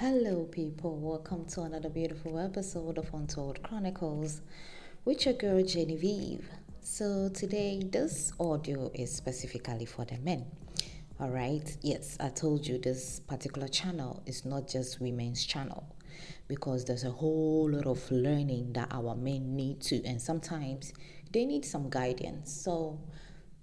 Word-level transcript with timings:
Hello, 0.00 0.44
people. 0.44 0.96
Welcome 0.96 1.46
to 1.46 1.62
another 1.62 1.88
beautiful 1.88 2.38
episode 2.38 2.98
of 2.98 3.12
Untold 3.12 3.60
Chronicles 3.64 4.42
with 5.04 5.24
your 5.24 5.34
girl 5.34 5.60
Genevieve. 5.64 6.48
So, 6.80 7.28
today, 7.30 7.82
this 7.84 8.32
audio 8.38 8.92
is 8.94 9.12
specifically 9.12 9.86
for 9.86 10.04
the 10.04 10.16
men. 10.18 10.46
All 11.18 11.30
right, 11.30 11.76
yes, 11.82 12.16
I 12.20 12.28
told 12.28 12.64
you 12.64 12.78
this 12.78 13.18
particular 13.18 13.66
channel 13.66 14.22
is 14.24 14.44
not 14.44 14.68
just 14.68 15.00
women's 15.00 15.44
channel 15.44 15.84
because 16.46 16.84
there's 16.84 17.02
a 17.02 17.10
whole 17.10 17.68
lot 17.68 17.86
of 17.86 18.08
learning 18.12 18.74
that 18.74 18.86
our 18.92 19.16
men 19.16 19.56
need 19.56 19.80
to, 19.80 20.00
and 20.04 20.22
sometimes 20.22 20.92
they 21.32 21.44
need 21.44 21.64
some 21.64 21.90
guidance. 21.90 22.52
So, 22.52 23.00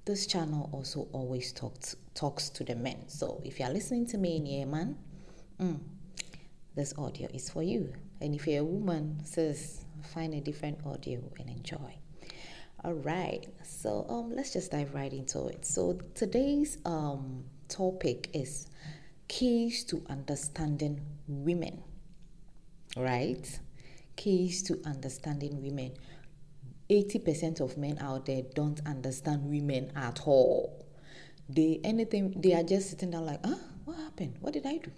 this 0.03 0.27
channel 0.27 0.70
also 0.73 1.08
always 1.13 1.53
talks 1.53 1.95
talks 2.13 2.49
to 2.49 2.66
the 2.66 2.75
men. 2.75 3.08
So, 3.08 3.41
if 3.45 3.58
you 3.58 3.67
are 3.67 3.72
listening 3.72 4.05
to 4.08 4.17
me 4.17 4.36
in 4.36 4.45
here, 4.45 4.66
man, 4.66 4.97
mm, 5.61 5.80
this 6.75 6.93
audio 6.97 7.27
is 7.34 7.49
for 7.49 7.63
you. 7.63 7.93
And 8.21 8.35
if 8.35 8.47
you're 8.47 8.61
a 8.61 8.65
woman, 8.65 9.21
says 9.25 9.85
find 10.13 10.33
a 10.33 10.41
different 10.41 10.79
audio 10.85 11.21
and 11.39 11.49
enjoy. 11.49 11.95
All 12.83 12.93
right, 12.93 13.47
so 13.63 14.05
um, 14.09 14.35
let's 14.35 14.53
just 14.53 14.71
dive 14.71 14.93
right 14.93 15.11
into 15.11 15.47
it. 15.47 15.66
So 15.66 15.99
today's 16.13 16.77
um 16.85 17.45
topic 17.67 18.30
is 18.33 18.67
keys 19.27 19.83
to 19.85 20.03
understanding 20.09 21.02
women. 21.27 21.81
Right, 22.95 23.59
keys 24.16 24.61
to 24.63 24.80
understanding 24.85 25.61
women. 25.61 25.94
80% 26.88 27.61
of 27.61 27.77
men 27.80 27.97
out 27.99 28.27
there 28.27 28.44
don't 28.53 28.80
understand 28.85 29.44
women 29.49 29.91
at 29.95 30.22
all. 30.28 30.85
They 31.50 31.80
anything 31.83 32.39
they 32.39 32.53
are 32.53 32.63
just 32.63 32.91
sitting 32.91 33.11
down 33.11 33.25
like, 33.25 33.44
huh? 33.44 33.55
What 33.85 33.97
happened? 33.97 34.35
What 34.39 34.53
did 34.53 34.67
I 34.67 34.78
do? 34.78 34.91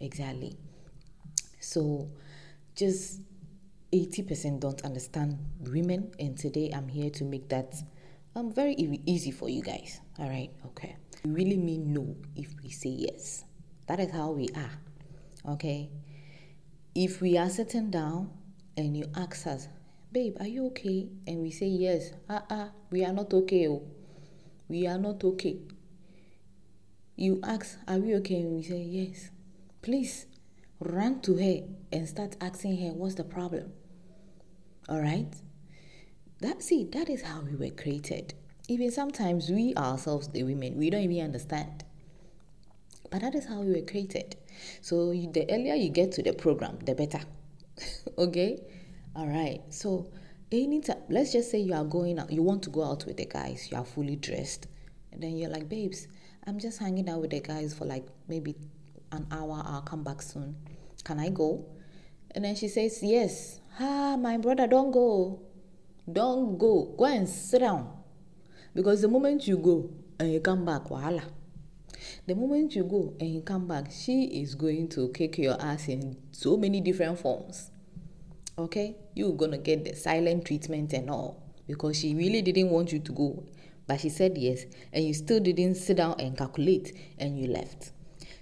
Exactly. 0.00 0.56
So 1.60 2.08
just 2.74 3.20
80% 3.92 4.60
don't 4.60 4.82
understand 4.82 5.38
women, 5.60 6.12
and 6.18 6.36
today 6.36 6.70
I'm 6.74 6.88
here 6.88 7.10
to 7.10 7.24
make 7.24 7.48
that 7.50 7.74
um, 8.34 8.52
very 8.52 8.74
easy 9.06 9.30
for 9.30 9.48
you 9.48 9.62
guys. 9.62 10.00
All 10.18 10.28
right, 10.28 10.50
okay. 10.66 10.96
We 11.24 11.30
really 11.32 11.58
mean 11.58 11.92
no 11.92 12.16
if 12.34 12.54
we 12.62 12.70
say 12.70 12.90
yes. 12.90 13.44
That 13.86 14.00
is 14.00 14.10
how 14.10 14.30
we 14.30 14.48
are. 14.56 15.52
Okay. 15.52 15.90
If 16.94 17.20
we 17.20 17.36
are 17.36 17.50
sitting 17.50 17.90
down 17.90 18.30
and 18.76 18.96
you 18.96 19.06
ask 19.16 19.46
us, 19.46 19.68
babe, 20.12 20.36
are 20.40 20.46
you 20.46 20.66
okay? 20.66 21.08
And 21.26 21.42
we 21.42 21.50
say 21.50 21.66
yes. 21.66 22.12
Ah 22.28 22.44
uh-uh, 22.48 22.68
we 22.90 23.04
are 23.04 23.12
not 23.12 23.34
okay. 23.34 23.68
Oh. 23.68 23.82
We 24.68 24.86
are 24.86 24.98
not 24.98 25.22
okay. 25.24 25.58
You 27.16 27.40
ask, 27.42 27.76
are 27.88 27.98
we 27.98 28.14
okay? 28.16 28.40
And 28.40 28.54
we 28.54 28.62
say 28.62 28.80
yes. 28.80 29.30
Please 29.82 30.26
run 30.80 31.20
to 31.20 31.36
her 31.36 31.60
and 31.92 32.08
start 32.08 32.36
asking 32.40 32.78
her 32.78 32.92
what's 32.92 33.14
the 33.14 33.24
problem. 33.24 33.72
All 34.88 35.00
right? 35.00 35.32
That 36.40 36.62
see, 36.62 36.84
that 36.92 37.10
is 37.10 37.22
how 37.22 37.42
we 37.42 37.54
were 37.54 37.74
created. 37.74 38.34
Even 38.68 38.90
sometimes 38.90 39.50
we 39.50 39.74
ourselves, 39.74 40.28
the 40.28 40.42
women, 40.42 40.76
we 40.76 40.90
don't 40.90 41.02
even 41.02 41.24
understand. 41.24 41.84
But 43.10 43.20
that 43.20 43.34
is 43.34 43.46
how 43.46 43.60
we 43.60 43.74
were 43.74 43.86
created. 43.86 44.36
So 44.80 45.10
the 45.12 45.46
earlier 45.50 45.74
you 45.74 45.90
get 45.90 46.12
to 46.12 46.22
the 46.22 46.32
program, 46.32 46.78
the 46.84 46.94
better. 46.94 47.20
okay? 48.18 48.62
All 49.14 49.26
right. 49.26 49.60
So 49.68 50.10
anytime, 50.50 50.98
let's 51.08 51.32
just 51.32 51.50
say 51.50 51.58
you 51.58 51.74
are 51.74 51.84
going 51.84 52.18
out, 52.18 52.32
you 52.32 52.42
want 52.42 52.62
to 52.64 52.70
go 52.70 52.84
out 52.84 53.04
with 53.04 53.16
the 53.16 53.26
guys, 53.26 53.68
you 53.70 53.76
are 53.76 53.84
fully 53.84 54.16
dressed, 54.16 54.66
and 55.12 55.22
then 55.22 55.36
you're 55.36 55.50
like, 55.50 55.68
babes, 55.68 56.08
I'm 56.46 56.58
just 56.58 56.78
hanging 56.78 57.08
out 57.08 57.20
with 57.20 57.30
the 57.30 57.40
guys 57.40 57.74
for 57.74 57.84
like 57.84 58.06
maybe 58.28 58.54
an 59.12 59.26
hour, 59.30 59.62
I'll 59.64 59.82
come 59.82 60.04
back 60.04 60.22
soon. 60.22 60.56
Can 61.04 61.18
I 61.18 61.30
go? 61.30 61.66
And 62.32 62.44
then 62.44 62.54
she 62.54 62.68
says, 62.68 63.00
Yes. 63.02 63.60
Ah, 63.78 64.16
my 64.18 64.36
brother, 64.36 64.66
don't 64.66 64.90
go. 64.90 65.40
Don't 66.10 66.58
go. 66.58 66.94
Go 66.96 67.04
and 67.06 67.28
sit 67.28 67.60
down. 67.60 67.90
Because 68.74 69.00
the 69.02 69.08
moment 69.08 69.46
you 69.48 69.56
go 69.58 69.90
and 70.18 70.32
you 70.32 70.40
come 70.40 70.64
back, 70.64 70.88
voila. 70.88 71.22
The 72.26 72.34
moment 72.34 72.74
you 72.76 72.84
go 72.84 73.14
and 73.18 73.34
you 73.34 73.40
come 73.42 73.66
back, 73.66 73.90
she 73.90 74.24
is 74.42 74.54
going 74.54 74.88
to 74.90 75.08
kick 75.08 75.38
your 75.38 75.60
ass 75.60 75.88
in 75.88 76.16
so 76.30 76.56
many 76.56 76.80
different 76.80 77.18
forms. 77.18 77.70
Okay? 78.58 78.96
You're 79.14 79.32
gonna 79.32 79.58
get 79.58 79.84
the 79.84 79.94
silent 79.94 80.44
treatment 80.44 80.92
and 80.92 81.10
all. 81.10 81.42
Because 81.66 81.98
she 81.98 82.14
really 82.14 82.42
didn't 82.42 82.70
want 82.70 82.92
you 82.92 82.98
to 83.00 83.12
go. 83.12 83.44
But 83.86 84.00
she 84.00 84.08
said 84.08 84.38
yes, 84.38 84.66
and 84.92 85.04
you 85.04 85.14
still 85.14 85.40
didn't 85.40 85.74
sit 85.74 85.96
down 85.96 86.20
and 86.20 86.36
calculate 86.36 86.96
and 87.18 87.38
you 87.38 87.48
left. 87.48 87.92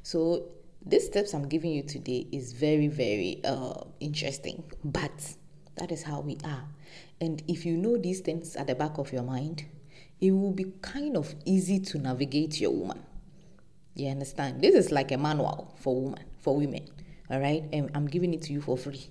So 0.03 0.49
these 0.85 1.07
steps 1.07 1.35
I'm 1.35 1.49
giving 1.49 1.73
you 1.73 1.83
today 1.83 2.27
is 2.33 2.53
very, 2.53 2.89
very 2.89 3.41
uh, 3.45 3.83
interesting, 4.01 4.65
but 4.85 5.35
that 5.77 5.93
is 5.93 6.03
how 6.03 6.21
we 6.21 6.39
are. 6.45 6.65
And 7.21 7.43
if 7.49 7.67
you 7.67 7.77
know 7.77 7.97
these 7.97 8.21
things 8.21 8.57
at 8.57 8.67
the 8.67 8.75
back 8.75 8.99
of 8.99 9.13
your 9.13 9.23
mind, 9.23 9.65
it 10.21 10.31
will 10.31 10.53
be 10.53 10.73
kind 10.83 11.17
of 11.17 11.35
easy 11.45 11.79
to 11.81 11.99
navigate 11.99 12.61
your 12.61 12.71
woman. 12.71 13.03
You 13.95 14.09
understand? 14.09 14.63
This 14.63 14.75
is 14.75 14.93
like 14.93 15.11
a 15.13 15.17
manual 15.17 15.75
for 15.81 16.01
women, 16.01 16.25
for 16.41 16.57
women. 16.57 16.87
All 17.31 17.41
right, 17.41 17.65
and 17.73 17.91
I'm 17.95 18.07
giving 18.07 18.33
it 18.33 18.43
to 18.43 18.53
you 18.53 18.61
for 18.61 18.79
free. 18.79 19.11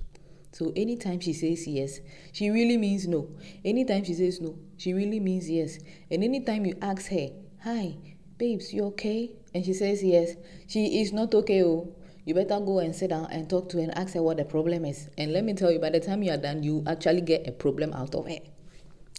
So 0.54 0.72
anytime 0.76 1.20
she 1.20 1.34
says 1.34 1.68
yes, 1.68 2.00
she 2.32 2.50
really 2.50 2.78
means 2.78 3.08
no. 3.08 3.30
Anytime 3.64 4.06
she 4.06 4.14
says 4.14 4.42
no, 4.42 4.58
she 4.78 4.94
really 4.94 5.20
means 5.20 5.50
yes. 5.50 5.78
And 6.10 6.24
anytime 6.24 6.66
you 6.66 6.76
ask 6.82 7.08
her, 7.12 7.30
"Hi, 7.64 7.98
babes, 8.38 8.74
you 8.74 8.86
okay?" 8.86 9.34
And 9.58 9.66
she 9.66 9.74
says, 9.74 10.04
Yes, 10.04 10.36
she 10.68 11.02
is 11.02 11.12
not 11.12 11.34
okay. 11.34 11.64
Oh, 11.64 11.92
you 12.26 12.36
better 12.36 12.60
go 12.60 12.78
and 12.78 12.96
sit 12.96 13.10
down 13.10 13.26
and 13.32 13.50
talk 13.50 13.70
to 13.70 13.78
her 13.78 13.84
and 13.86 13.98
ask 13.98 14.14
her 14.14 14.22
what 14.22 14.38
the 14.38 14.46
problem 14.46 14.86
is. 14.86 15.10
And 15.18 15.34
let 15.34 15.44
me 15.44 15.56
tell 15.56 15.72
you, 15.72 15.80
by 15.80 15.90
the 15.90 16.00
time 16.00 16.22
you 16.22 16.32
are 16.32 16.38
done, 16.38 16.62
you 16.62 16.84
actually 16.86 17.22
get 17.22 17.48
a 17.48 17.52
problem 17.52 17.92
out 17.94 18.14
of 18.14 18.28
her. 18.28 18.38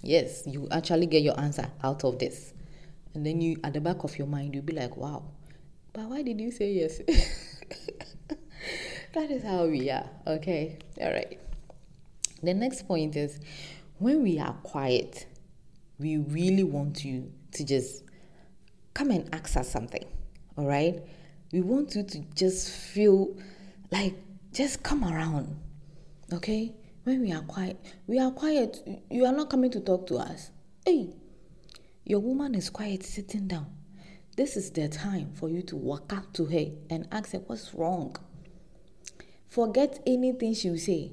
Yes, 0.00 0.44
you 0.46 0.68
actually 0.70 1.06
get 1.06 1.24
your 1.24 1.36
answer 1.40 1.68
out 1.82 2.04
of 2.04 2.20
this. 2.20 2.54
And 3.14 3.26
then 3.26 3.40
you, 3.40 3.56
at 3.64 3.72
the 3.72 3.80
back 3.80 4.04
of 4.04 4.16
your 4.16 4.28
mind, 4.28 4.54
you'll 4.54 4.62
be 4.62 4.74
like, 4.74 4.96
wow, 4.96 5.24
but 5.92 6.04
why 6.04 6.22
did 6.22 6.40
you 6.40 6.52
say 6.52 6.70
yes? 6.70 6.98
that 9.14 9.28
is 9.32 9.42
how 9.42 9.66
we 9.66 9.90
are. 9.90 10.08
Okay. 10.24 10.78
All 11.00 11.10
right. 11.10 11.40
The 12.44 12.54
next 12.54 12.86
point 12.86 13.16
is 13.16 13.40
when 13.98 14.22
we 14.22 14.38
are 14.38 14.52
quiet, 14.62 15.26
we 15.98 16.18
really 16.18 16.62
want 16.62 17.04
you 17.04 17.32
to 17.54 17.64
just 17.64 18.04
come 18.94 19.10
and 19.10 19.28
ask 19.34 19.56
us 19.56 19.68
something 19.68 20.04
all 20.58 20.66
right? 20.66 21.00
We 21.52 21.60
want 21.60 21.94
you 21.94 22.02
to 22.02 22.18
just 22.34 22.70
feel 22.70 23.36
like 23.90 24.14
just 24.52 24.82
come 24.82 25.04
around, 25.04 25.56
okay? 26.32 26.74
When 27.04 27.22
we 27.22 27.32
are 27.32 27.42
quiet, 27.42 27.78
we 28.06 28.18
are 28.18 28.32
quiet. 28.32 28.82
You 29.08 29.24
are 29.24 29.32
not 29.32 29.48
coming 29.48 29.70
to 29.70 29.80
talk 29.80 30.06
to 30.08 30.16
us. 30.16 30.50
Hey, 30.84 31.14
your 32.04 32.20
woman 32.20 32.54
is 32.54 32.68
quiet, 32.68 33.04
sitting 33.04 33.46
down. 33.46 33.66
This 34.36 34.56
is 34.56 34.70
the 34.70 34.88
time 34.88 35.32
for 35.34 35.48
you 35.48 35.62
to 35.62 35.76
walk 35.76 36.12
up 36.12 36.32
to 36.34 36.44
her 36.46 36.66
and 36.90 37.08
ask 37.12 37.32
her 37.32 37.38
what's 37.38 37.72
wrong. 37.72 38.16
Forget 39.48 40.00
anything 40.06 40.54
she 40.54 40.70
will 40.70 40.78
say. 40.78 41.12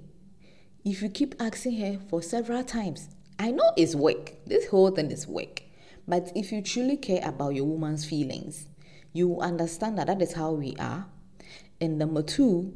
If 0.84 1.02
you 1.02 1.10
keep 1.10 1.36
asking 1.40 1.78
her 1.80 2.00
for 2.10 2.22
several 2.22 2.64
times, 2.64 3.10
I 3.40 3.52
know 3.52 3.72
it's 3.78 3.96
work. 3.96 4.34
This 4.46 4.68
whole 4.68 4.92
thing 4.92 5.12
is 5.12 5.28
work. 5.28 5.64
But 6.08 6.32
if 6.36 6.52
you 6.52 6.62
truly 6.62 6.98
care 6.98 7.28
about 7.28 7.56
your 7.56 7.66
woman's 7.66 8.06
feelings, 8.06 8.68
you 9.16 9.40
understand 9.40 9.98
that 9.98 10.08
that 10.08 10.22
is 10.22 10.34
how 10.34 10.52
we 10.52 10.76
are. 10.78 11.08
And 11.80 11.98
number 11.98 12.22
two, 12.22 12.76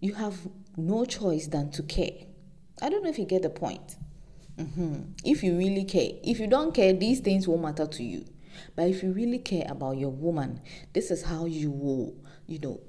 you 0.00 0.14
have 0.14 0.48
no 0.78 1.04
choice 1.04 1.46
than 1.46 1.70
to 1.72 1.82
care. 1.82 2.24
I 2.80 2.88
don't 2.88 3.04
know 3.04 3.10
if 3.10 3.18
you 3.18 3.26
get 3.26 3.42
the 3.42 3.50
point. 3.50 3.96
Mm-hmm. 4.56 5.12
If 5.24 5.42
you 5.42 5.58
really 5.58 5.84
care, 5.84 6.12
if 6.24 6.40
you 6.40 6.46
don't 6.46 6.74
care, 6.74 6.94
these 6.94 7.20
things 7.20 7.46
won't 7.46 7.60
matter 7.60 7.86
to 7.86 8.02
you. 8.02 8.24
But 8.76 8.88
if 8.88 9.02
you 9.02 9.12
really 9.12 9.40
care 9.40 9.66
about 9.68 9.98
your 9.98 10.08
woman, 10.08 10.62
this 10.94 11.10
is 11.10 11.22
how 11.22 11.44
you 11.44 11.70
will, 11.70 12.14
you 12.46 12.58
know, 12.60 12.80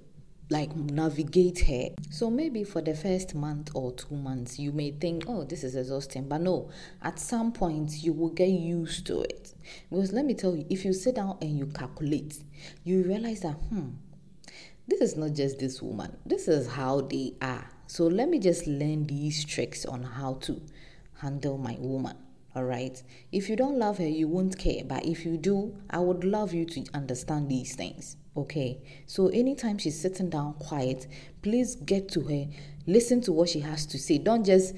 like 0.50 0.76
navigate 0.76 1.60
her. 1.66 1.90
So 2.10 2.30
maybe 2.30 2.64
for 2.64 2.82
the 2.82 2.96
first 2.96 3.36
month 3.36 3.72
or 3.76 3.94
two 3.94 4.16
months, 4.16 4.58
you 4.58 4.72
may 4.72 4.92
think, 4.92 5.26
oh, 5.28 5.44
this 5.44 5.64
is 5.64 5.76
exhausting. 5.76 6.28
But 6.28 6.42
no, 6.42 6.70
at 7.02 7.20
some 7.20 7.52
point, 7.52 8.04
you 8.04 8.14
will 8.14 8.30
get 8.30 8.50
used 8.50 9.06
to 9.08 9.22
it. 9.22 9.54
Because 9.90 10.12
let 10.12 10.26
me 10.26 10.34
tell 10.34 10.56
you, 10.56 10.66
if 10.70 10.86
you 10.86 10.94
sit 10.94 11.16
down 11.16 11.38
and 11.42 11.58
you 11.58 11.68
calculate, 11.68 12.42
you 12.84 13.04
realize 13.04 13.42
that, 13.42 13.54
hmm, 13.54 13.90
this 14.88 15.02
is 15.02 15.16
not 15.16 15.34
just 15.34 15.60
this 15.60 15.82
woman, 15.82 16.18
this 16.26 16.48
is 16.48 16.68
how 16.68 17.02
they 17.02 17.34
are. 17.42 17.70
So 17.86 18.08
let 18.08 18.30
me 18.30 18.40
just 18.40 18.66
learn 18.66 19.06
these 19.06 19.46
tricks 19.46 19.86
on 19.86 20.04
how 20.04 20.36
to 20.42 20.62
handle 21.22 21.58
my 21.58 21.76
woman. 21.80 22.18
All 22.56 22.64
right. 22.64 23.02
If 23.32 23.48
you 23.48 23.56
don't 23.56 23.78
love 23.78 24.00
her, 24.00 24.08
you 24.08 24.28
won't 24.28 24.58
care. 24.58 24.84
But 24.84 25.06
if 25.06 25.26
you 25.26 25.38
do, 25.38 25.76
I 25.92 26.00
would 26.00 26.24
love 26.24 26.54
you 26.54 26.66
to 26.66 26.86
understand 26.96 27.50
these 27.50 27.76
things. 27.76 28.18
Okay. 28.40 28.80
So 29.06 29.28
anytime 29.28 29.78
she's 29.78 30.00
sitting 30.00 30.30
down 30.30 30.54
quiet, 30.54 31.08
please 31.42 31.76
get 31.76 32.10
to 32.10 32.22
her, 32.22 32.46
listen 32.88 33.22
to 33.22 33.34
what 33.34 33.50
she 33.50 33.60
has 33.60 33.86
to 33.88 34.00
say. 34.00 34.18
Don't 34.18 34.46
just 34.46 34.76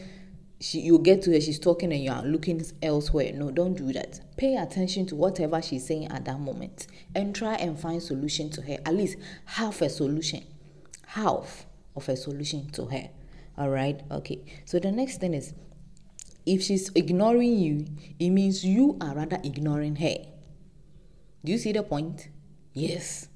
she 0.60 0.80
you 0.80 1.00
get 1.00 1.22
to 1.24 1.32
her, 1.32 1.42
she's 1.42 1.60
talking 1.60 1.92
and 1.92 2.04
you 2.04 2.12
are 2.12 2.24
looking 2.24 2.64
elsewhere. 2.82 3.32
No, 3.34 3.52
don't 3.52 3.76
do 3.76 3.92
that. 3.94 4.20
Pay 4.38 4.56
attention 4.56 5.06
to 5.08 5.16
whatever 5.16 5.62
she's 5.62 5.86
saying 5.86 6.08
at 6.08 6.26
that 6.26 6.40
moment 6.40 6.88
and 7.16 7.36
try 7.36 7.56
and 7.56 7.80
find 7.80 8.02
solution 8.02 8.50
to 8.52 8.62
her. 8.62 8.78
At 8.86 8.96
least 8.96 9.18
half 9.46 9.82
a 9.82 9.90
solution. 9.90 10.44
Half. 11.08 11.66
of 11.96 12.08
a 12.10 12.16
solution 12.16 12.70
to 12.72 12.86
her. 12.86 13.10
All 13.58 13.70
right. 13.70 14.02
Okay. 14.10 14.44
So 14.66 14.80
the 14.80 14.92
next 14.92 15.20
thing 15.20 15.34
is 15.34 15.54
if 16.46 16.64
she's 16.64 16.90
ignoring 16.96 17.58
you, 17.60 17.86
it 18.20 18.30
means 18.30 18.66
you 18.66 18.98
are 19.02 19.14
rather 19.14 19.40
ignoring 19.44 19.98
her. 19.98 20.16
Do 21.44 21.52
you 21.52 21.58
see 21.58 21.72
the 21.74 21.84
point? 21.84 22.30
Yes. 22.74 23.28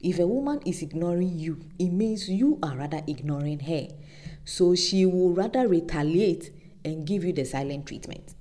If 0.00 0.18
a 0.18 0.26
woman 0.26 0.60
is 0.64 0.82
ignoring 0.82 1.38
you, 1.38 1.60
it 1.78 1.90
means 1.90 2.28
you 2.28 2.58
are 2.62 2.76
rather 2.76 3.02
ignoring 3.06 3.60
her. 3.60 3.88
So 4.44 4.74
she 4.74 5.04
will 5.04 5.34
rather 5.34 5.68
retaliate 5.68 6.50
and 6.84 7.06
give 7.06 7.24
you 7.24 7.32
the 7.32 7.44
silent 7.44 7.86
treatment. 7.86 8.34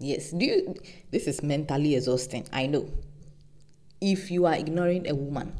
Yes, 0.00 0.32
do 0.32 0.44
you 0.44 0.74
this 1.10 1.26
is 1.28 1.42
mentally 1.42 1.94
exhausting, 1.94 2.46
I 2.52 2.66
know. 2.66 2.90
If 4.00 4.30
you 4.30 4.44
are 4.46 4.54
ignoring 4.54 5.08
a 5.08 5.14
woman, 5.14 5.54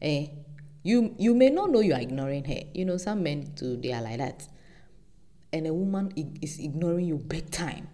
eh, 0.00 0.28
you 0.82 1.14
you 1.18 1.34
may 1.34 1.50
not 1.50 1.70
know 1.70 1.80
you 1.80 1.92
are 1.92 2.00
ignoring 2.00 2.44
her. 2.44 2.62
You 2.72 2.86
know, 2.86 2.96
some 2.96 3.22
men 3.22 3.52
too 3.54 3.76
they 3.76 3.92
are 3.92 4.02
like 4.02 4.18
that. 4.18 4.48
And 5.52 5.66
a 5.66 5.74
woman 5.74 6.12
is 6.40 6.58
ignoring 6.58 7.06
you 7.06 7.18
big 7.18 7.50
time. 7.50 7.88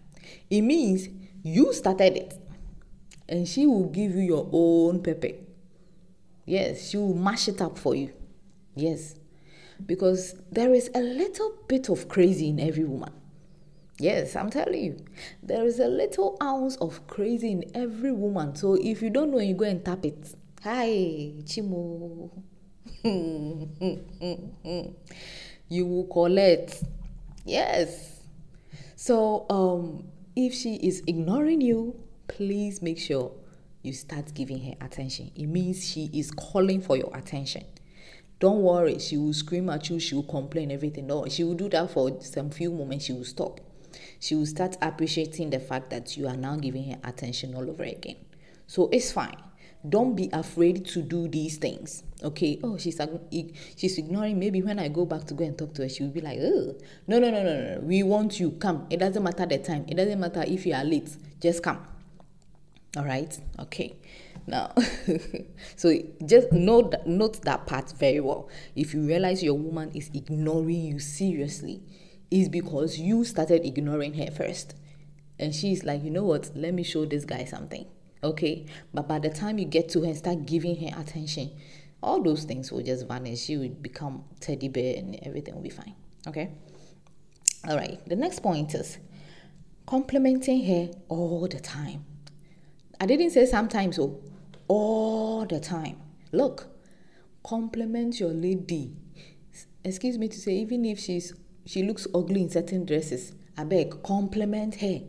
It 0.49 0.63
means 0.63 1.09
you 1.43 1.73
started 1.73 2.17
it. 2.17 2.39
And 3.29 3.47
she 3.47 3.67
will 3.67 3.89
give 3.91 4.15
you 4.15 4.23
your 4.23 4.49
own 4.53 5.03
pepper. 5.03 5.33
Yes, 6.45 6.91
she 6.91 6.97
will 6.97 7.15
mash 7.15 7.49
it 7.49 7.61
up 7.61 7.79
for 7.79 7.95
you. 7.95 8.13
Yes. 8.75 9.15
Because 9.85 10.35
there 10.51 10.73
is 10.75 10.91
a 10.95 11.01
little 11.01 11.55
bit 11.69 11.89
of 11.89 12.09
crazy 12.09 12.49
in 12.49 12.61
every 12.61 12.85
woman. 12.85 13.13
Yes, 13.99 14.35
I'm 14.37 14.51
telling 14.51 14.83
you. 14.83 14.97
There 15.43 15.65
is 15.65 15.79
a 15.79 15.87
little 15.87 16.37
ounce 16.43 16.77
of 16.77 17.07
crazy 17.07 17.53
in 17.53 17.65
every 17.75 18.13
woman. 18.13 18.57
So 18.57 18.75
if 18.75 19.03
you 19.03 19.11
don't 19.11 19.31
know, 19.31 19.39
you 19.39 19.55
go 19.55 19.65
and 19.65 19.85
tap 19.85 20.05
it. 20.05 20.35
Hi, 20.65 21.33
Chimo. 21.45 22.31
you 25.69 25.87
will 25.87 26.07
collect. 26.07 26.83
Yes. 27.45 28.21
So 28.97 29.47
um 29.51 30.05
if 30.37 30.55
she 30.55 30.77
is 30.77 31.03
ignoring 31.07 31.61
you, 31.61 31.99
please 32.29 32.81
make 32.83 32.99
sure 32.99 33.33
you 33.83 33.93
start 33.93 34.33
giving 34.35 34.63
her 34.65 34.75
attention. 34.85 35.31
It 35.35 35.47
means 35.47 35.87
she 35.87 36.11
is 36.13 36.31
calling 36.31 36.81
for 36.81 36.97
your 36.97 37.11
attention. 37.17 37.65
Don't 38.39 38.63
worry, 38.63 38.99
she 38.99 39.17
will 39.17 39.33
scream 39.33 39.71
at 39.71 39.89
you, 39.89 40.01
she 40.01 40.15
will 40.15 40.25
complain, 40.25 40.71
everything. 40.71 41.07
No, 41.07 41.27
she 41.29 41.45
will 41.45 41.55
do 41.55 41.69
that 41.69 41.91
for 41.91 42.21
some 42.21 42.51
few 42.51 42.73
moments, 42.73 43.05
she 43.05 43.13
will 43.13 43.25
stop. 43.25 43.61
She 44.19 44.35
will 44.35 44.47
start 44.47 44.77
appreciating 44.81 45.51
the 45.51 45.61
fact 45.61 45.91
that 45.91 46.17
you 46.17 46.27
are 46.27 46.37
now 46.37 46.57
giving 46.57 46.91
her 46.91 46.99
attention 47.05 47.55
all 47.55 47.69
over 47.69 47.85
again. 47.85 48.17
So 48.67 48.89
it's 48.91 49.13
fine. 49.13 49.37
Don't 49.89 50.15
be 50.15 50.31
afraid 50.33 50.87
to 50.87 51.03
do 51.03 51.27
these 51.29 51.57
things. 51.57 52.05
Okay. 52.23 52.61
Oh, 52.63 52.79
she's 52.79 53.01
she's 53.77 53.99
ignoring. 53.99 54.39
Maybe 54.39 54.63
when 54.63 54.79
I 54.79 54.89
go 54.89 55.05
back 55.05 55.25
to 55.25 55.35
go 55.35 55.45
and 55.45 55.59
talk 55.59 55.75
to 55.75 55.83
her, 55.83 55.89
she 55.89 56.05
will 56.05 56.11
be 56.11 56.21
like, 56.21 56.39
"Oh, 56.41 56.77
no, 57.09 57.19
no, 57.19 57.31
no, 57.31 57.43
no, 57.43 57.75
no. 57.75 57.81
We 57.81 58.05
want 58.05 58.39
you. 58.39 58.53
Come. 58.53 58.87
It 58.91 58.99
doesn't 58.99 59.23
matter 59.23 59.45
the 59.45 59.59
time. 59.59 59.85
It 59.89 59.97
doesn't 59.97 60.21
matter 60.21 60.45
if 60.47 60.67
you 60.67 60.75
are 60.75 60.85
late. 60.85 61.17
Just 61.41 61.65
come." 61.65 61.92
All 62.97 63.05
right. 63.05 63.39
Okay. 63.59 63.97
Now, 64.47 64.75
so 65.77 65.97
just 66.27 66.53
note 66.53 66.95
note 67.07 67.41
that 67.43 67.67
part 67.67 67.93
very 67.93 68.21
well. 68.21 68.51
If 68.77 68.93
you 68.93 69.07
realize 69.07 69.43
your 69.43 69.55
woman 69.55 69.93
is 69.95 70.11
ignoring 70.13 70.83
you 70.83 70.99
seriously, 70.99 71.83
is 72.31 72.49
because 72.49 72.99
you 72.99 73.25
started 73.25 73.65
ignoring 73.65 74.15
her 74.15 74.31
first, 74.31 74.75
and 75.39 75.55
she's 75.55 75.85
like, 75.85 76.03
you 76.03 76.11
know 76.11 76.25
what? 76.25 76.51
Let 76.55 76.75
me 76.75 76.83
show 76.83 77.07
this 77.07 77.25
guy 77.25 77.45
something. 77.45 77.87
Okay. 78.23 78.67
But 78.93 79.09
by 79.09 79.21
the 79.21 79.31
time 79.31 79.59
you 79.59 79.65
get 79.65 79.89
to 79.91 80.01
her 80.01 80.07
and 80.07 80.17
start 80.17 80.45
giving 80.45 80.77
her 80.77 81.01
attention, 81.01 81.51
all 82.03 82.23
those 82.23 82.45
things 82.45 82.71
will 82.71 82.83
just 82.83 83.09
vanish. 83.09 83.41
She 83.41 83.57
will 83.57 83.71
become 83.71 84.25
teddy 84.41 84.69
bear, 84.69 84.97
and 84.99 85.19
everything 85.23 85.55
will 85.55 85.63
be 85.63 85.71
fine. 85.71 85.95
Okay. 86.27 86.51
All 87.67 87.77
right. 87.77 88.07
The 88.07 88.17
next 88.17 88.41
point 88.41 88.75
is 88.75 88.99
complimenting 89.87 90.65
her 90.67 90.91
all 91.09 91.49
the 91.49 91.61
time 91.61 92.05
I 93.01 93.07
didn't 93.07 93.31
say 93.31 93.47
sometimes, 93.47 93.99
oh, 93.99 94.21
all 94.69 95.45
the 95.45 95.61
time. 95.61 96.01
Look, 96.33 96.69
compliment 97.45 98.21
your 98.21 98.31
lady. 98.31 98.95
Excuse 99.85 100.19
me 100.19 100.29
to 100.29 100.39
say, 100.39 100.53
even 100.53 100.85
if 100.85 100.99
she's 100.99 101.35
she 101.65 101.83
looks 101.83 102.07
ugly 102.15 102.43
in 102.43 102.51
certain 102.51 102.85
dresses, 102.85 103.35
I 103.57 103.65
beg, 103.65 104.03
compliment 104.03 104.77
her. 104.77 105.01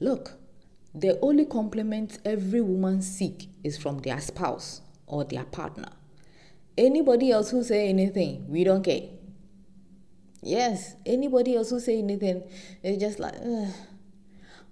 Look, 0.00 0.38
the 0.94 1.18
only 1.20 1.44
compliment 1.44 2.18
every 2.24 2.60
woman 2.60 3.02
seek 3.02 3.48
is 3.62 3.76
from 3.76 3.98
their 3.98 4.20
spouse 4.20 4.80
or 5.06 5.24
their 5.24 5.44
partner. 5.44 5.90
Anybody 6.76 7.30
else 7.30 7.50
who 7.50 7.62
say 7.64 7.88
anything, 7.88 8.46
we 8.48 8.64
don't 8.64 8.82
care. 8.82 9.02
Yes, 10.42 10.94
anybody 11.04 11.56
else 11.56 11.70
who 11.70 11.80
say 11.80 11.98
anything, 11.98 12.42
it's 12.82 13.02
just 13.02 13.18
like, 13.18 13.34
Ugh. 13.34 13.68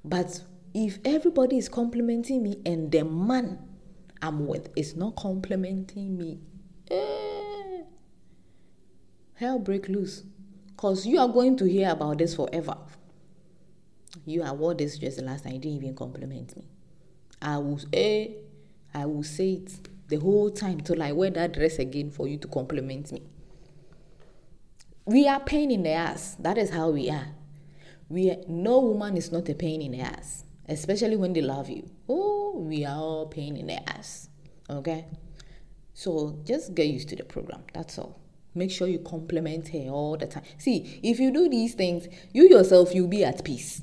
but 0.04 0.40
if 0.76 0.98
everybody 1.06 1.56
is 1.56 1.70
complimenting 1.70 2.42
me 2.42 2.60
and 2.66 2.92
the 2.92 3.02
man 3.02 3.58
I'm 4.20 4.46
with 4.46 4.68
is 4.76 4.94
not 4.94 5.16
complimenting 5.16 6.18
me, 6.18 6.38
eh, 6.90 7.80
hell 9.36 9.58
break 9.58 9.88
loose. 9.88 10.24
Because 10.66 11.06
you 11.06 11.18
are 11.18 11.28
going 11.28 11.56
to 11.56 11.64
hear 11.64 11.88
about 11.88 12.18
this 12.18 12.34
forever. 12.34 12.76
You 14.26 14.42
are 14.42 14.52
wore 14.52 14.74
this 14.74 14.98
dress 14.98 15.16
the 15.16 15.22
last 15.22 15.44
time, 15.44 15.54
you 15.54 15.60
didn't 15.60 15.78
even 15.78 15.94
compliment 15.94 16.54
me. 16.54 16.66
I 17.40 17.56
will 17.56 17.80
eh, 17.94 18.28
I 18.92 19.06
will 19.06 19.22
say 19.22 19.52
it 19.54 19.88
the 20.08 20.16
whole 20.16 20.50
time 20.50 20.82
till 20.82 21.02
I 21.02 21.12
wear 21.12 21.30
that 21.30 21.54
dress 21.54 21.78
again 21.78 22.10
for 22.10 22.28
you 22.28 22.36
to 22.36 22.48
compliment 22.48 23.12
me. 23.12 23.22
We 25.06 25.26
are 25.26 25.40
pain 25.40 25.70
in 25.70 25.84
the 25.84 25.92
ass. 25.92 26.36
That 26.38 26.58
is 26.58 26.68
how 26.68 26.90
we 26.90 27.08
are. 27.08 27.28
We 28.10 28.30
are, 28.30 28.36
no 28.46 28.80
woman 28.80 29.16
is 29.16 29.32
not 29.32 29.48
a 29.48 29.54
pain 29.54 29.80
in 29.80 29.92
the 29.92 30.00
ass 30.00 30.45
especially 30.68 31.16
when 31.16 31.32
they 31.32 31.42
love 31.42 31.68
you. 31.68 31.88
Oh, 32.08 32.58
we 32.58 32.84
are 32.84 32.96
all 32.96 33.26
pain 33.26 33.56
in 33.56 33.66
the 33.66 33.88
ass. 33.88 34.28
Okay? 34.68 35.06
So 35.94 36.38
just 36.44 36.74
get 36.74 36.86
used 36.86 37.08
to 37.10 37.16
the 37.16 37.24
program. 37.24 37.62
That's 37.72 37.98
all. 37.98 38.20
Make 38.54 38.70
sure 38.70 38.88
you 38.88 38.98
compliment 38.98 39.68
her 39.68 39.90
all 39.90 40.16
the 40.16 40.26
time. 40.26 40.44
See, 40.58 41.00
if 41.02 41.20
you 41.20 41.30
do 41.30 41.48
these 41.48 41.74
things, 41.74 42.08
you 42.32 42.48
yourself 42.48 42.94
you'll 42.94 43.08
be 43.08 43.24
at 43.24 43.44
peace. 43.44 43.82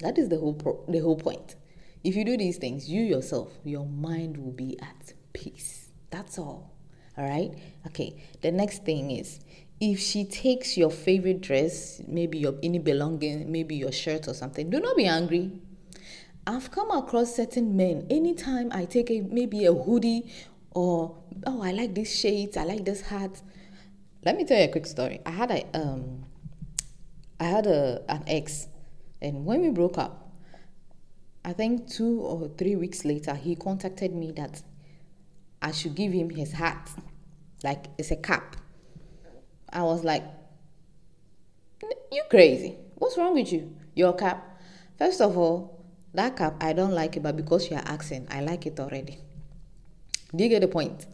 That 0.00 0.16
is 0.16 0.28
the 0.28 0.38
whole 0.38 0.54
pro- 0.54 0.84
the 0.88 1.00
whole 1.00 1.16
point. 1.16 1.56
If 2.04 2.14
you 2.16 2.24
do 2.24 2.36
these 2.36 2.56
things, 2.56 2.88
you 2.88 3.02
yourself, 3.02 3.52
your 3.64 3.84
mind 3.84 4.36
will 4.36 4.52
be 4.52 4.78
at 4.80 5.12
peace. 5.32 5.90
That's 6.10 6.38
all. 6.38 6.72
All 7.16 7.28
right? 7.28 7.52
Okay. 7.88 8.22
The 8.40 8.52
next 8.52 8.84
thing 8.84 9.10
is 9.10 9.40
if 9.80 9.98
she 9.98 10.24
takes 10.24 10.76
your 10.76 10.90
favorite 10.90 11.40
dress, 11.40 12.00
maybe 12.06 12.38
your 12.38 12.54
any 12.62 12.78
belonging, 12.78 13.50
maybe 13.50 13.76
your 13.76 13.92
shirt 13.92 14.28
or 14.28 14.34
something, 14.34 14.70
do 14.70 14.80
not 14.80 14.96
be 14.96 15.06
angry. 15.06 15.52
I've 16.48 16.70
come 16.70 16.90
across 16.90 17.36
certain 17.36 17.76
men. 17.76 18.06
Anytime 18.08 18.70
I 18.72 18.86
take 18.86 19.10
a 19.10 19.20
maybe 19.20 19.66
a 19.66 19.74
hoodie 19.74 20.32
or 20.70 21.14
oh 21.46 21.60
I 21.60 21.72
like 21.72 21.94
this 21.94 22.18
shades, 22.18 22.56
I 22.56 22.64
like 22.64 22.86
this 22.86 23.02
hat. 23.02 23.42
Let 24.24 24.34
me 24.34 24.46
tell 24.46 24.56
you 24.56 24.64
a 24.64 24.68
quick 24.68 24.86
story. 24.86 25.20
I 25.26 25.30
had 25.30 25.50
a 25.50 25.66
um 25.78 26.24
I 27.38 27.44
had 27.44 27.66
a 27.66 28.02
an 28.08 28.24
ex 28.26 28.66
and 29.20 29.44
when 29.44 29.60
we 29.60 29.68
broke 29.68 29.98
up, 29.98 30.32
I 31.44 31.52
think 31.52 31.86
two 31.86 32.20
or 32.22 32.48
three 32.56 32.76
weeks 32.76 33.04
later 33.04 33.34
he 33.34 33.54
contacted 33.54 34.14
me 34.14 34.32
that 34.32 34.62
I 35.60 35.72
should 35.72 35.94
give 35.94 36.12
him 36.12 36.30
his 36.30 36.52
hat. 36.52 36.90
Like 37.62 37.88
it's 37.98 38.10
a 38.10 38.16
cap. 38.16 38.56
I 39.70 39.82
was 39.82 40.02
like, 40.02 40.24
You 42.10 42.22
crazy. 42.30 42.74
What's 42.94 43.18
wrong 43.18 43.34
with 43.34 43.52
you? 43.52 43.76
Your 43.94 44.14
cap. 44.14 44.58
First 44.96 45.20
of 45.20 45.36
all, 45.36 45.77
that 46.18 46.36
cap, 46.36 46.56
I 46.60 46.72
don't 46.72 46.92
like 46.92 47.16
it, 47.16 47.22
but 47.22 47.36
because 47.36 47.70
you 47.70 47.76
are 47.76 47.84
asking, 47.86 48.26
I 48.28 48.40
like 48.40 48.66
it 48.66 48.78
already. 48.80 49.18
Do 50.34 50.42
you 50.42 50.50
get 50.50 50.60
the 50.60 50.68
point? 50.68 51.06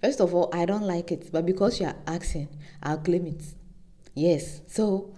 First 0.00 0.20
of 0.20 0.32
all, 0.34 0.50
I 0.52 0.64
don't 0.66 0.84
like 0.84 1.10
it, 1.10 1.30
but 1.32 1.44
because 1.44 1.80
you 1.80 1.86
are 1.86 1.96
asking, 2.06 2.48
I'll 2.82 2.98
claim 2.98 3.26
it. 3.26 3.42
Yes. 4.14 4.60
So, 4.68 5.14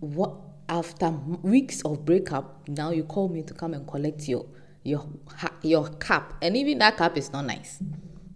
what 0.00 0.32
after 0.68 1.10
weeks 1.10 1.82
of 1.82 2.04
breakup, 2.06 2.66
now 2.68 2.90
you 2.90 3.04
call 3.04 3.28
me 3.28 3.42
to 3.42 3.52
come 3.52 3.74
and 3.74 3.86
collect 3.86 4.26
your 4.26 4.46
your 4.84 5.06
your 5.62 5.88
cap, 6.00 6.34
and 6.40 6.56
even 6.56 6.78
that 6.78 6.96
cap 6.96 7.16
is 7.18 7.30
not 7.30 7.44
nice. 7.44 7.78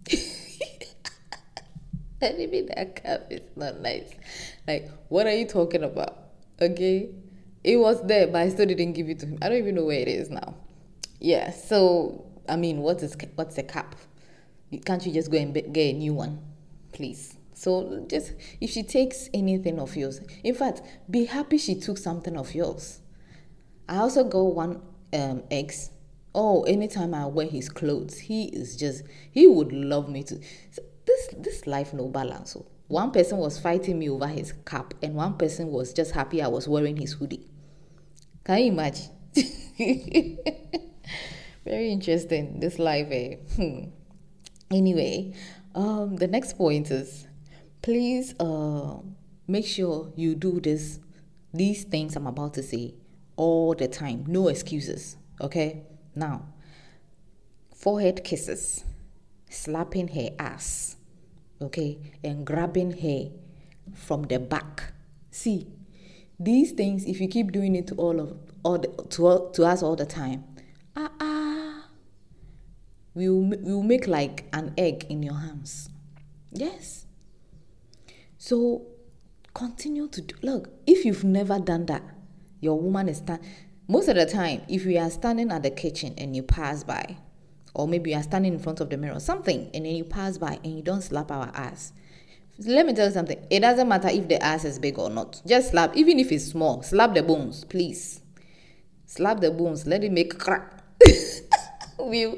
and 2.21 2.39
even 2.39 2.67
that 2.75 2.95
cap 2.95 3.23
is 3.31 3.41
not 3.55 3.81
nice. 3.81 4.11
Like, 4.67 4.87
what 5.09 5.25
are 5.25 5.35
you 5.35 5.47
talking 5.47 5.83
about? 5.83 6.29
Okay. 6.61 7.09
It 7.63 7.77
was 7.77 8.01
there, 8.03 8.27
but 8.27 8.41
I 8.41 8.49
still 8.49 8.65
didn't 8.65 8.93
give 8.93 9.09
it 9.09 9.19
to 9.19 9.25
him. 9.25 9.39
I 9.41 9.49
don't 9.49 9.57
even 9.57 9.75
know 9.75 9.85
where 9.85 9.99
it 9.99 10.07
is 10.07 10.29
now. 10.29 10.55
Yeah, 11.19 11.51
so 11.51 12.25
I 12.47 12.55
mean, 12.55 12.79
what 12.79 13.01
is 13.03 13.15
what's 13.35 13.57
a 13.57 13.63
cap? 13.63 13.95
Can't 14.85 15.05
you 15.05 15.13
just 15.13 15.31
go 15.31 15.37
and 15.37 15.53
get 15.53 15.77
a 15.77 15.93
new 15.93 16.13
one, 16.13 16.39
please? 16.93 17.37
So 17.53 18.05
just 18.07 18.33
if 18.61 18.69
she 18.69 18.83
takes 18.83 19.29
anything 19.33 19.79
of 19.79 19.95
yours, 19.95 20.21
in 20.43 20.53
fact, 20.53 20.81
be 21.09 21.25
happy 21.25 21.57
she 21.57 21.75
took 21.75 21.97
something 21.97 22.37
of 22.37 22.53
yours. 22.53 22.99
I 23.89 23.97
also 23.97 24.23
got 24.23 24.41
one 24.41 24.81
um, 25.13 25.43
ex. 25.49 25.89
Oh, 26.35 26.63
anytime 26.63 27.15
I 27.15 27.25
wear 27.25 27.47
his 27.47 27.69
clothes, 27.69 28.19
he 28.19 28.45
is 28.45 28.75
just 28.75 29.03
he 29.31 29.47
would 29.47 29.71
love 29.71 30.07
me 30.07 30.23
to. 30.23 30.39
this 31.05 31.29
this 31.37 31.65
life 31.65 31.93
no 31.93 32.07
balance. 32.07 32.51
So 32.51 32.65
one 32.87 33.11
person 33.11 33.37
was 33.37 33.59
fighting 33.59 33.99
me 33.99 34.09
over 34.09 34.27
his 34.27 34.53
cap, 34.65 34.93
and 35.01 35.15
one 35.15 35.37
person 35.37 35.67
was 35.67 35.93
just 35.93 36.11
happy 36.11 36.41
I 36.41 36.47
was 36.47 36.67
wearing 36.67 36.97
his 36.97 37.13
hoodie. 37.13 37.47
Can 38.43 38.59
you 38.59 38.71
imagine? 38.71 39.09
Very 41.65 41.91
interesting, 41.91 42.59
this 42.59 42.79
life. 42.79 43.07
Eh? 43.11 43.35
Hmm. 43.55 43.89
Anyway, 44.71 45.33
um, 45.75 46.15
the 46.15 46.27
next 46.27 46.57
point 46.57 46.91
is 46.91 47.27
please 47.81 48.35
uh, 48.39 48.97
make 49.47 49.65
sure 49.65 50.11
you 50.15 50.35
do 50.35 50.59
this 50.59 50.99
these 51.53 51.85
things 51.85 52.15
I'm 52.15 52.27
about 52.27 52.53
to 52.55 52.63
say 52.63 52.95
all 53.37 53.73
the 53.73 53.87
time. 53.87 54.25
No 54.27 54.49
excuses. 54.49 55.15
Okay? 55.39 55.83
Now, 56.15 56.47
forehead 57.73 58.23
kisses, 58.23 58.83
slapping 59.49 60.09
her 60.09 60.31
ass, 60.37 60.96
okay, 61.61 61.99
and 62.23 62.45
grabbing 62.45 62.91
her 62.91 63.31
from 63.93 64.23
the 64.23 64.39
back. 64.39 64.93
See, 65.31 65.67
these 66.39 66.71
things, 66.71 67.05
if 67.05 67.19
you 67.19 67.27
keep 67.27 67.51
doing 67.51 67.75
it 67.75 67.87
to 67.87 67.95
all 67.95 68.19
of 68.19 68.37
all 68.63 68.77
the, 68.77 68.87
to, 68.87 69.49
to 69.53 69.65
us 69.65 69.81
all 69.81 69.95
the 69.95 70.05
time, 70.05 70.43
ah 70.95 71.11
ah, 71.19 71.87
we 73.13 73.29
will, 73.29 73.43
we 73.43 73.73
will 73.73 73.83
make 73.83 74.07
like 74.07 74.45
an 74.53 74.73
egg 74.77 75.05
in 75.09 75.23
your 75.23 75.35
hands. 75.35 75.89
Yes. 76.51 77.05
So 78.37 78.87
continue 79.53 80.07
to 80.09 80.21
do. 80.21 80.35
Look, 80.41 80.69
if 80.85 81.03
you've 81.03 81.23
never 81.23 81.59
done 81.59 81.87
that, 81.87 82.03
your 82.61 82.79
woman 82.79 83.09
is 83.09 83.17
stand. 83.17 83.41
Most 83.87 84.07
of 84.07 84.15
the 84.15 84.25
time, 84.25 84.61
if 84.67 84.85
you 84.85 84.99
are 84.99 85.09
standing 85.09 85.51
at 85.51 85.63
the 85.63 85.71
kitchen 85.71 86.13
and 86.17 86.35
you 86.35 86.43
pass 86.43 86.83
by, 86.83 87.17
or 87.77 87.87
maybe 87.87 88.11
you 88.11 88.17
are 88.17 88.23
standing 88.23 88.53
in 88.53 88.59
front 88.59 88.81
of 88.81 88.89
the 88.89 88.97
mirror, 88.97 89.19
something, 89.19 89.69
and 89.73 89.85
then 89.85 89.95
you 89.95 90.03
pass 90.03 90.37
by 90.39 90.59
and 90.63 90.75
you 90.75 90.81
don't 90.81 91.03
slap 91.03 91.31
our 91.31 91.51
ass. 91.53 91.93
Let 92.57 92.87
me 92.87 92.93
tell 92.93 93.05
you 93.05 93.13
something. 93.13 93.37
It 93.51 93.59
doesn't 93.59 93.87
matter 93.87 94.07
if 94.07 94.27
the 94.27 94.43
ass 94.43 94.65
is 94.65 94.79
big 94.79 94.97
or 94.97 95.11
not. 95.11 95.39
Just 95.45 95.69
slap, 95.71 95.95
even 95.95 96.17
if 96.19 96.31
it's 96.31 96.45
small. 96.45 96.81
Slap 96.81 97.13
the 97.13 97.21
bones, 97.21 97.63
please. 97.65 98.21
Slap 99.05 99.41
the 99.41 99.51
bones. 99.51 99.85
Let 99.85 100.03
it 100.03 100.11
make 100.11 100.39
crack. 100.39 100.83
we, 101.99 102.33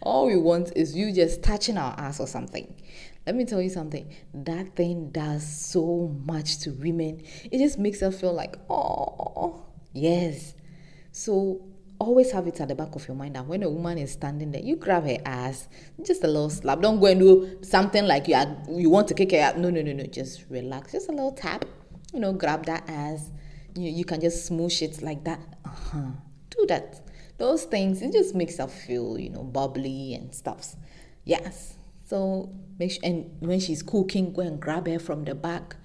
all 0.00 0.26
we 0.26 0.36
want 0.38 0.72
is 0.74 0.96
you 0.96 1.12
just 1.12 1.42
touching 1.42 1.76
our 1.76 1.94
ass 1.98 2.20
or 2.20 2.26
something. 2.26 2.74
Let 3.26 3.36
me 3.36 3.44
tell 3.44 3.60
you 3.60 3.68
something. 3.68 4.10
That 4.32 4.74
thing 4.76 5.10
does 5.10 5.46
so 5.46 6.10
much 6.24 6.60
to 6.60 6.70
women. 6.70 7.22
It 7.52 7.58
just 7.58 7.78
makes 7.78 8.02
us 8.02 8.18
feel 8.18 8.32
like, 8.32 8.56
oh, 8.70 9.66
yes. 9.92 10.54
So 11.12 11.60
always 11.98 12.32
have 12.32 12.46
it 12.46 12.60
at 12.60 12.68
the 12.68 12.74
back 12.74 12.94
of 12.94 13.06
your 13.06 13.16
mind 13.16 13.36
that 13.36 13.46
when 13.46 13.62
a 13.62 13.70
woman 13.70 13.98
is 13.98 14.12
standing 14.12 14.50
there, 14.50 14.62
you 14.62 14.76
grab 14.76 15.04
her 15.04 15.18
ass, 15.24 15.68
just 16.02 16.24
a 16.24 16.26
little 16.26 16.50
slap. 16.50 16.80
Don't 16.80 17.00
go 17.00 17.06
and 17.06 17.20
do 17.20 17.58
something 17.62 18.04
like 18.04 18.28
you 18.28 18.34
are, 18.34 18.56
you 18.68 18.90
want 18.90 19.08
to 19.08 19.14
kick 19.14 19.32
her 19.32 19.40
out. 19.40 19.58
No, 19.58 19.70
no, 19.70 19.82
no, 19.82 19.92
no. 19.92 20.04
Just 20.04 20.44
relax. 20.50 20.92
Just 20.92 21.08
a 21.08 21.12
little 21.12 21.32
tap. 21.32 21.64
You 22.12 22.20
know, 22.20 22.32
grab 22.32 22.66
that 22.66 22.88
ass. 22.88 23.30
You, 23.74 23.90
you 23.90 24.04
can 24.04 24.20
just 24.20 24.50
smoosh 24.50 24.82
it 24.82 25.02
like 25.02 25.24
that. 25.24 25.40
Uh-huh. 25.64 26.10
Do 26.50 26.66
that. 26.68 27.00
Those 27.38 27.64
things, 27.64 28.02
it 28.02 28.12
just 28.12 28.34
makes 28.34 28.58
her 28.58 28.68
feel, 28.68 29.18
you 29.18 29.30
know, 29.30 29.42
bubbly 29.42 30.14
and 30.14 30.34
stuffs. 30.34 30.76
Yes. 31.24 31.76
So 32.04 32.52
make 32.78 32.92
sure, 32.92 33.00
and 33.02 33.30
when 33.40 33.58
she's 33.60 33.82
cooking, 33.82 34.32
go 34.32 34.42
and 34.42 34.60
grab 34.60 34.86
her 34.86 34.98
from 34.98 35.24
the 35.24 35.34
back. 35.34 35.76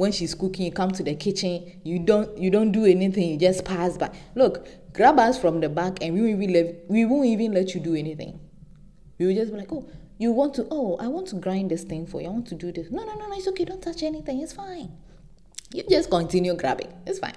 When 0.00 0.12
she's 0.12 0.34
cooking, 0.34 0.64
you 0.64 0.72
come 0.72 0.92
to 0.92 1.02
the 1.02 1.14
kitchen. 1.14 1.78
You 1.84 1.98
don't 1.98 2.38
you 2.38 2.48
don't 2.48 2.72
do 2.72 2.86
anything. 2.86 3.32
You 3.32 3.38
just 3.38 3.66
pass 3.66 3.98
by. 3.98 4.10
Look, 4.34 4.66
grab 4.94 5.18
us 5.18 5.38
from 5.38 5.60
the 5.60 5.68
back, 5.68 5.98
and 6.00 6.14
we 6.14 6.22
won't 6.22 6.42
even 6.42 6.54
let, 6.54 6.88
we 6.88 7.04
won't 7.04 7.26
even 7.26 7.52
let 7.52 7.74
you 7.74 7.80
do 7.80 7.94
anything. 7.94 8.40
We 9.18 9.26
will 9.26 9.34
just 9.34 9.52
be 9.52 9.58
like, 9.58 9.70
oh, 9.70 9.86
you 10.16 10.32
want 10.32 10.54
to? 10.54 10.66
Oh, 10.70 10.96
I 10.98 11.08
want 11.08 11.26
to 11.28 11.36
grind 11.36 11.70
this 11.70 11.84
thing 11.84 12.06
for 12.06 12.22
you. 12.22 12.28
I 12.28 12.30
want 12.30 12.48
to 12.48 12.54
do 12.54 12.72
this. 12.72 12.90
No, 12.90 13.04
no, 13.04 13.12
no, 13.12 13.28
no. 13.28 13.36
It's 13.36 13.46
okay. 13.48 13.66
Don't 13.66 13.82
touch 13.82 14.02
anything. 14.02 14.40
It's 14.40 14.54
fine. 14.54 14.90
You 15.74 15.82
just 15.86 16.08
continue 16.08 16.54
grabbing. 16.54 16.90
It's 17.06 17.18
fine. 17.18 17.36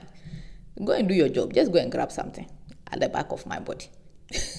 Go 0.86 0.94
and 0.94 1.06
do 1.06 1.14
your 1.14 1.28
job. 1.28 1.52
Just 1.54 1.74
go 1.74 1.80
and 1.80 1.92
grab 1.92 2.14
something 2.14 2.50
at 2.94 3.02
the 3.02 3.10
back 3.10 3.34
of 3.34 3.46
my 3.46 3.60
body. 3.60 3.90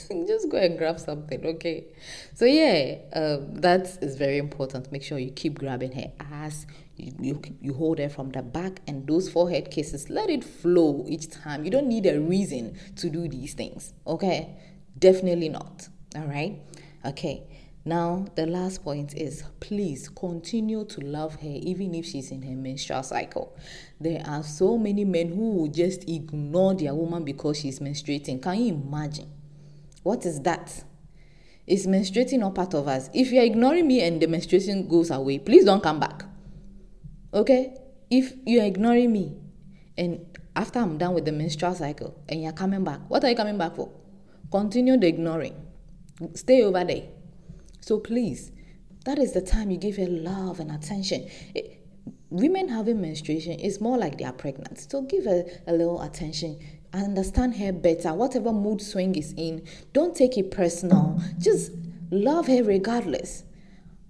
just 0.26 0.48
go 0.50 0.58
and 0.58 0.78
grab 0.78 0.98
something, 0.98 1.44
okay? 1.44 1.86
So 2.34 2.44
yeah, 2.44 2.96
um, 3.14 3.56
that 3.60 3.98
is 4.02 4.16
very 4.16 4.38
important. 4.38 4.90
Make 4.92 5.02
sure 5.02 5.18
you 5.18 5.30
keep 5.30 5.58
grabbing 5.58 5.92
her 5.92 6.12
ass. 6.32 6.66
You, 6.96 7.12
you, 7.20 7.42
you 7.60 7.74
hold 7.74 7.98
her 7.98 8.08
from 8.08 8.30
the 8.30 8.42
back, 8.42 8.80
and 8.86 9.06
those 9.06 9.28
forehead 9.28 9.70
kisses, 9.70 10.10
let 10.10 10.30
it 10.30 10.44
flow 10.44 11.04
each 11.08 11.30
time. 11.30 11.64
You 11.64 11.70
don't 11.70 11.88
need 11.88 12.06
a 12.06 12.20
reason 12.20 12.78
to 12.96 13.10
do 13.10 13.26
these 13.28 13.54
things, 13.54 13.92
okay? 14.06 14.56
Definitely 14.98 15.48
not. 15.48 15.88
All 16.16 16.26
right, 16.26 16.60
okay. 17.04 17.42
Now, 17.86 18.24
the 18.34 18.46
last 18.46 18.82
point 18.82 19.14
is 19.14 19.44
please 19.60 20.08
continue 20.08 20.86
to 20.86 21.00
love 21.02 21.34
her 21.34 21.58
even 21.60 21.94
if 21.94 22.06
she's 22.06 22.30
in 22.30 22.40
her 22.40 22.56
menstrual 22.56 23.02
cycle. 23.02 23.54
There 24.00 24.22
are 24.26 24.42
so 24.42 24.78
many 24.78 25.04
men 25.04 25.28
who 25.28 25.68
just 25.68 26.08
ignore 26.08 26.74
their 26.74 26.94
woman 26.94 27.24
because 27.24 27.58
she's 27.58 27.80
menstruating. 27.80 28.40
Can 28.40 28.58
you 28.58 28.74
imagine? 28.74 29.33
What 30.04 30.24
is 30.26 30.40
that? 30.42 30.84
Is 31.66 31.86
menstruating 31.86 32.40
not 32.40 32.54
part 32.54 32.74
of 32.74 32.86
us? 32.86 33.10
If 33.14 33.32
you're 33.32 33.42
ignoring 33.42 33.88
me 33.88 34.02
and 34.02 34.20
the 34.20 34.26
menstruation 34.26 34.86
goes 34.86 35.10
away, 35.10 35.38
please 35.38 35.64
don't 35.64 35.82
come 35.82 35.98
back. 35.98 36.24
Okay? 37.32 37.74
If 38.10 38.34
you're 38.46 38.64
ignoring 38.64 39.12
me 39.12 39.36
and 39.96 40.38
after 40.54 40.78
I'm 40.78 40.98
done 40.98 41.14
with 41.14 41.24
the 41.24 41.32
menstrual 41.32 41.74
cycle 41.74 42.22
and 42.28 42.42
you're 42.42 42.52
coming 42.52 42.84
back, 42.84 43.00
what 43.08 43.24
are 43.24 43.30
you 43.30 43.36
coming 43.36 43.56
back 43.56 43.76
for? 43.76 43.90
Continue 44.50 44.98
the 44.98 45.08
ignoring. 45.08 45.56
Stay 46.34 46.62
over 46.62 46.84
there. 46.84 47.08
So 47.80 47.98
please, 47.98 48.52
that 49.06 49.18
is 49.18 49.32
the 49.32 49.40
time 49.40 49.70
you 49.70 49.78
give 49.78 49.96
her 49.96 50.06
love 50.06 50.60
and 50.60 50.70
attention. 50.70 51.28
It, 51.54 51.80
women 52.28 52.68
having 52.68 53.00
menstruation 53.00 53.58
is 53.58 53.80
more 53.80 53.96
like 53.96 54.18
they 54.18 54.24
are 54.24 54.32
pregnant. 54.32 54.90
So 54.90 55.00
give 55.00 55.24
her 55.24 55.44
a 55.66 55.72
little 55.72 56.02
attention 56.02 56.60
understand 57.00 57.56
her 57.56 57.72
better. 57.72 58.14
Whatever 58.14 58.52
mood 58.52 58.80
swing 58.80 59.14
is 59.16 59.32
in, 59.36 59.66
don't 59.92 60.14
take 60.14 60.38
it 60.38 60.50
personal. 60.50 61.20
Just 61.38 61.72
love 62.10 62.46
her 62.46 62.62
regardless. 62.62 63.44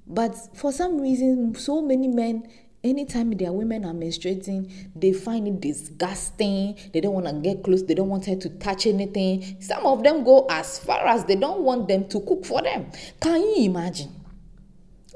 But 0.07 0.37
for 0.55 0.73
some 0.73 1.01
reason, 1.01 1.55
so 1.55 1.81
many 1.81 2.09
men, 2.09 2.47
anytime 2.83 3.31
their 3.31 3.53
women 3.53 3.85
are 3.85 3.95
menstruating, 3.95 4.71
they 4.95 5.13
find 5.13 5.49
it 5.49 5.61
disgusting. 5.61 6.79
They 6.93 7.01
don't 7.01 7.15
want 7.15 7.27
to 7.27 7.33
get 7.35 7.65
close. 7.65 7.83
They 7.83 7.95
don't 7.95 8.11
want 8.11 8.27
her 8.27 8.37
to 8.37 8.49
touch 8.51 8.87
anything. 8.87 9.57
Some 9.61 9.87
of 9.87 10.03
them 10.03 10.23
go 10.23 10.47
as 10.51 10.79
far 10.79 11.07
as 11.07 11.25
they 11.25 11.37
don't 11.37 11.63
want 11.63 11.89
them 11.89 12.07
to 12.09 12.21
cook 12.21 12.45
for 12.45 12.61
them. 12.63 12.91
Can 13.21 13.41
you 13.41 13.65
imagine? 13.65 14.13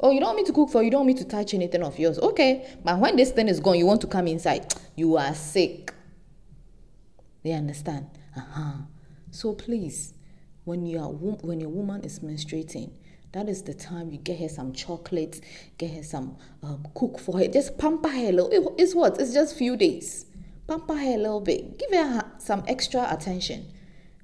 Oh, 0.00 0.10
you 0.10 0.20
don't 0.20 0.28
want 0.28 0.38
me 0.38 0.44
to 0.44 0.52
cook 0.52 0.70
for 0.70 0.82
you, 0.82 0.90
don't 0.90 1.00
want 1.00 1.08
me 1.08 1.14
to 1.14 1.24
touch 1.24 1.54
anything 1.54 1.82
of 1.82 1.98
yours. 1.98 2.20
Okay, 2.20 2.68
but 2.84 3.00
when 3.00 3.16
this 3.16 3.32
thing 3.32 3.48
is 3.48 3.58
gone, 3.58 3.76
you 3.76 3.84
want 3.84 4.00
to 4.02 4.06
come 4.06 4.28
inside. 4.28 4.72
You 4.94 5.16
are 5.16 5.34
sick. 5.34 5.87
They 7.48 7.54
understand. 7.54 8.08
Uh-huh. 8.36 8.72
So 9.30 9.54
please, 9.54 10.12
when 10.64 10.84
you 10.84 10.98
are 10.98 11.08
when 11.08 11.60
your 11.60 11.70
woman 11.70 12.02
is 12.04 12.18
menstruating, 12.18 12.90
that 13.32 13.48
is 13.48 13.62
the 13.62 13.72
time 13.72 14.10
you 14.10 14.18
get 14.18 14.38
her 14.40 14.50
some 14.50 14.74
chocolates, 14.74 15.40
get 15.78 15.92
her 15.92 16.02
some 16.02 16.36
um, 16.62 16.86
cook 16.94 17.18
for 17.18 17.38
her. 17.38 17.48
Just 17.48 17.78
pamper 17.78 18.10
her 18.10 18.28
a 18.28 18.32
little. 18.32 18.74
It's 18.76 18.94
what? 18.94 19.18
It's 19.18 19.32
just 19.32 19.56
few 19.56 19.78
days. 19.78 20.26
Pamper 20.66 20.94
her 20.94 21.14
a 21.14 21.16
little 21.16 21.40
bit. 21.40 21.78
Give 21.78 21.90
her 21.92 22.30
some 22.36 22.64
extra 22.68 23.06
attention. 23.10 23.64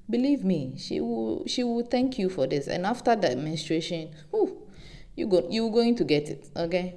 Believe 0.07 0.43
me, 0.43 0.75
she 0.77 1.01
will 1.01 1.47
she 1.47 1.63
will 1.63 1.81
thank 1.81 2.19
you 2.19 2.29
for 2.29 2.45
this. 2.45 2.67
And 2.67 2.85
after 2.85 3.15
the 3.15 3.35
menstruation, 3.35 4.13
whew, 4.29 4.67
you 5.15 5.25
go 5.25 5.47
you're 5.49 5.71
going 5.71 5.95
to 5.95 6.03
get 6.03 6.29
it. 6.29 6.47
Okay, 6.55 6.93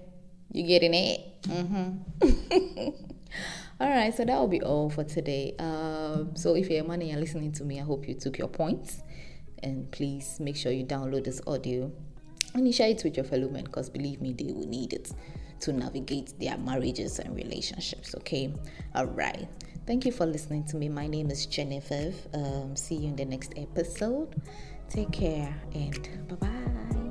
you 0.52 0.66
getting 0.66 0.92
it? 0.92 1.42
Mm-hmm. 1.44 2.88
All 3.80 3.88
right, 3.88 4.12
so 4.12 4.24
that 4.24 4.36
will 4.38 4.48
be 4.48 4.60
all 4.60 4.90
for 4.90 5.04
today. 5.04 5.54
Um, 5.60 6.34
so 6.34 6.56
if 6.56 6.68
you're 6.68 6.84
a 6.84 6.88
man 6.88 7.00
and 7.00 7.10
you're 7.10 7.20
listening 7.20 7.52
to 7.52 7.64
me, 7.64 7.80
I 7.80 7.84
hope 7.84 8.08
you 8.08 8.14
took 8.14 8.36
your 8.36 8.48
points. 8.48 9.02
And 9.62 9.90
please 9.92 10.38
make 10.40 10.56
sure 10.56 10.72
you 10.72 10.84
download 10.84 11.24
this 11.24 11.40
audio 11.46 11.90
and 12.54 12.66
you 12.66 12.72
share 12.72 12.88
it 12.88 13.02
with 13.04 13.16
your 13.16 13.24
fellow 13.24 13.48
men 13.48 13.64
because 13.64 13.88
believe 13.88 14.20
me, 14.20 14.32
they 14.32 14.52
will 14.52 14.66
need 14.66 14.92
it 14.92 15.12
to 15.60 15.72
navigate 15.72 16.38
their 16.40 16.56
marriages 16.58 17.18
and 17.18 17.34
relationships. 17.36 18.14
Okay, 18.16 18.52
all 18.94 19.06
right. 19.06 19.48
Thank 19.86 20.04
you 20.04 20.12
for 20.12 20.26
listening 20.26 20.64
to 20.66 20.76
me. 20.76 20.88
My 20.88 21.06
name 21.06 21.30
is 21.30 21.46
Jennifer. 21.46 22.12
Um, 22.34 22.76
see 22.76 22.96
you 22.96 23.08
in 23.08 23.16
the 23.16 23.24
next 23.24 23.54
episode. 23.56 24.34
Take 24.90 25.12
care 25.12 25.54
and 25.72 26.08
bye 26.28 26.36
bye. 26.36 27.07